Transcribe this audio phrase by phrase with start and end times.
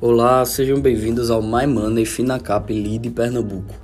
[0.00, 3.74] Olá, sejam bem-vindos ao My Money Finacap Lead Pernambuco,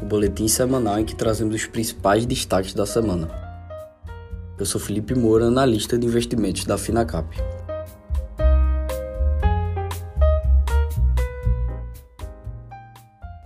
[0.00, 3.28] o boletim semanal em que trazemos os principais destaques da semana.
[4.58, 7.28] Eu sou Felipe Moura, analista de investimentos da Finacap.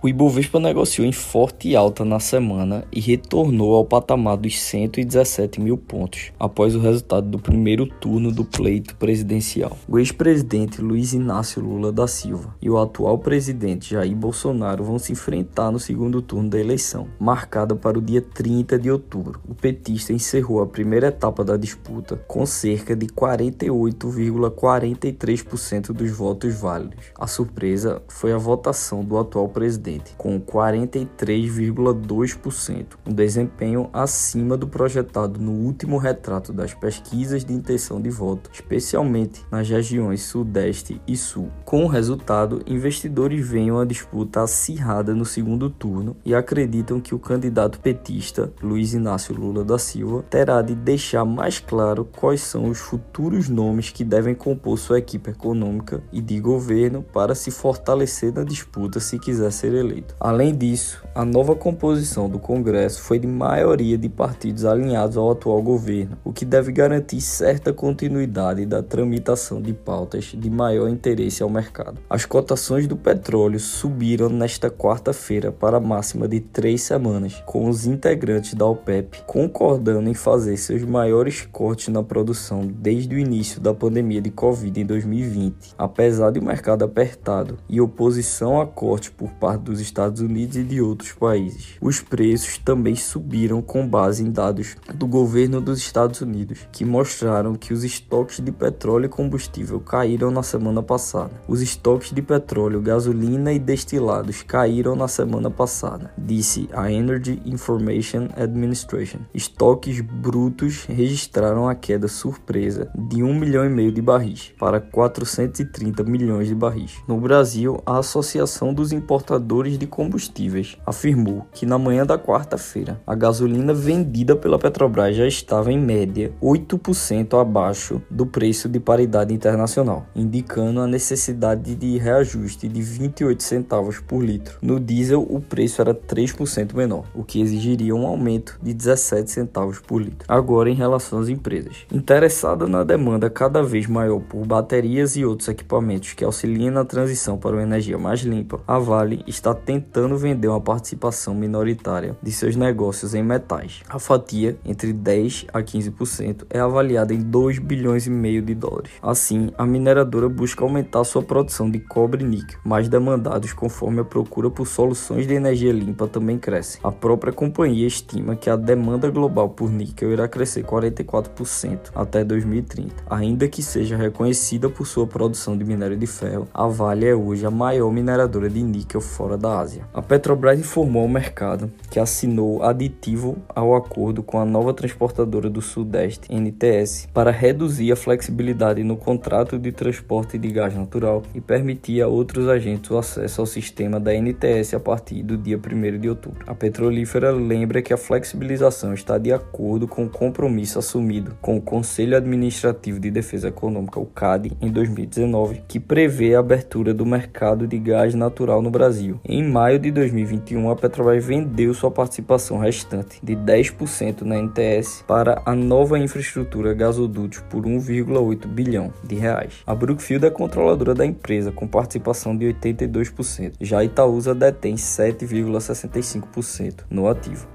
[0.03, 5.77] O Ibovespa negociou em forte alta na semana e retornou ao patamar dos 117 mil
[5.77, 9.77] pontos, após o resultado do primeiro turno do pleito presidencial.
[9.87, 15.11] O ex-presidente Luiz Inácio Lula da Silva e o atual presidente Jair Bolsonaro vão se
[15.11, 19.39] enfrentar no segundo turno da eleição, marcada para o dia 30 de outubro.
[19.47, 27.05] O petista encerrou a primeira etapa da disputa com cerca de 48,43% dos votos válidos.
[27.15, 35.39] A surpresa foi a votação do atual presidente com 43,2%, um desempenho acima do projetado
[35.39, 41.49] no último retrato das pesquisas de intenção de voto, especialmente nas regiões Sudeste e Sul.
[41.65, 47.19] Com o resultado, investidores veem uma disputa acirrada no segundo turno e acreditam que o
[47.19, 52.79] candidato petista, Luiz Inácio Lula da Silva, terá de deixar mais claro quais são os
[52.79, 58.43] futuros nomes que devem compor sua equipe econômica e de governo para se fortalecer na
[58.43, 60.15] disputa se quiser ser eleito.
[60.19, 65.61] Além disso, a nova composição do Congresso foi de maioria de partidos alinhados ao atual
[65.61, 71.49] governo, o que deve garantir certa continuidade da tramitação de pautas de maior interesse ao
[71.49, 71.99] mercado.
[72.09, 77.85] As cotações do petróleo subiram nesta quarta-feira para a máxima de três semanas, com os
[77.85, 83.73] integrantes da OPEP concordando em fazer seus maiores cortes na produção desde o início da
[83.73, 85.73] pandemia de Covid em 2020.
[85.77, 90.63] Apesar de o mercado apertado e oposição a cortes por parte dos Estados Unidos e
[90.63, 91.77] de outros países.
[91.81, 97.55] Os preços também subiram com base em dados do governo dos Estados Unidos, que mostraram
[97.55, 101.31] que os estoques de petróleo e combustível caíram na semana passada.
[101.47, 108.27] Os estoques de petróleo, gasolina e destilados caíram na semana passada, disse a Energy Information
[108.35, 109.19] Administration.
[109.33, 116.03] Estoques brutos registraram a queda surpresa de 1 milhão e meio de barris para 430
[116.03, 116.97] milhões de barris.
[117.07, 123.15] No Brasil, a Associação dos Importadores de combustíveis afirmou que na manhã da quarta-feira a
[123.15, 130.05] gasolina vendida pela Petrobras já estava em média 8% abaixo do preço de paridade internacional,
[130.15, 134.57] indicando a necessidade de reajuste de 28 centavos por litro.
[134.61, 139.79] No diesel, o preço era 3% menor, o que exigiria um aumento de 17 centavos
[139.79, 140.25] por litro.
[140.27, 145.49] Agora, em relação às empresas, interessada na demanda cada vez maior por baterias e outros
[145.49, 150.47] equipamentos que auxiliem na transição para uma energia mais limpa, a Vale está tentando vender
[150.47, 153.81] uma participação minoritária de seus negócios em metais.
[153.89, 158.91] A fatia, entre 10 a 15%, é avaliada em 2 bilhões e meio de dólares.
[159.01, 164.05] Assim, a mineradora busca aumentar sua produção de cobre e níquel, mais demandados conforme a
[164.05, 166.79] procura por soluções de energia limpa também cresce.
[166.83, 173.03] A própria companhia estima que a demanda global por níquel irá crescer 44% até 2030.
[173.09, 177.45] Ainda que seja reconhecida por sua produção de minério de ferro, a Vale é hoje
[177.45, 179.85] a maior mineradora de níquel fora da Ásia.
[179.93, 185.61] A Petrobras informou ao mercado que assinou aditivo ao acordo com a nova transportadora do
[185.61, 192.01] Sudeste, NTS, para reduzir a flexibilidade no contrato de transporte de gás natural e permitir
[192.01, 196.09] a outros agentes o acesso ao sistema da NTS a partir do dia 1 de
[196.09, 196.45] outubro.
[196.47, 201.61] A petrolífera lembra que a flexibilização está de acordo com o compromisso assumido com o
[201.61, 207.65] Conselho Administrativo de Defesa Econômica, o CAD, em 2019, que prevê a abertura do mercado
[207.65, 213.19] de gás natural no Brasil em maio de 2021, a Petrobras vendeu sua participação restante
[213.21, 219.61] de 10% na NTS para a nova infraestrutura gasodutos por 1,8 bilhão de reais.
[219.65, 223.53] A Brookfield é controladora da empresa com participação de 82%.
[223.61, 227.47] Já a Itaúsa detém 7,65% no ativo.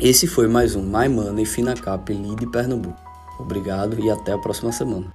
[0.00, 3.02] Esse foi mais um My Money Finacap Lead Pernambuco.
[3.38, 5.12] Obrigado e até a próxima semana.